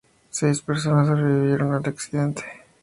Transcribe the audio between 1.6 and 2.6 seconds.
al accidente.